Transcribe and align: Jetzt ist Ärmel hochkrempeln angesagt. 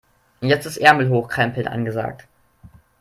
Jetzt 0.41 0.65
ist 0.65 0.77
Ärmel 0.77 1.09
hochkrempeln 1.11 1.67
angesagt. 1.67 2.27